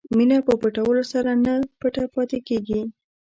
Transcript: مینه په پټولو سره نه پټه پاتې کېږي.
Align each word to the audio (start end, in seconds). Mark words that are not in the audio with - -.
مینه 0.17 0.37
په 0.47 0.53
پټولو 0.61 1.03
سره 1.13 1.31
نه 1.45 1.53
پټه 1.79 2.05
پاتې 2.13 2.39
کېږي. 2.47 2.81